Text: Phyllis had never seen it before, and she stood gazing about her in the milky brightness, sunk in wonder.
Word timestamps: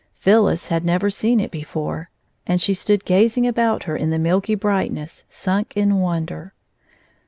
Phyllis 0.15 0.69
had 0.69 0.83
never 0.83 1.11
seen 1.11 1.39
it 1.39 1.51
before, 1.51 2.09
and 2.47 2.59
she 2.59 2.73
stood 2.73 3.05
gazing 3.05 3.45
about 3.45 3.83
her 3.83 3.95
in 3.95 4.09
the 4.09 4.17
milky 4.17 4.55
brightness, 4.55 5.25
sunk 5.29 5.77
in 5.77 5.99
wonder. 5.99 6.55